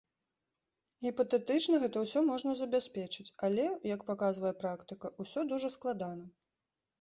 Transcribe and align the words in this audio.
Гіпатэтычна 1.07 1.81
гэта 1.83 1.97
ўсё 2.05 2.23
можна 2.29 2.55
забяспечыць, 2.61 3.27
але, 3.49 3.67
як 3.93 4.07
паказвае 4.09 4.53
практыка, 4.65 5.13
усё 5.27 5.45
дужа 5.53 5.69
складана. 5.77 6.27